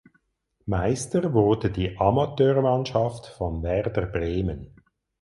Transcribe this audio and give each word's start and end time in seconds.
Meister 0.65 1.31
wurde 1.31 1.69
die 1.69 1.99
Amateurmannschaft 1.99 3.27
von 3.27 3.61
Werder 3.61 4.07
Bremen. 4.07 4.81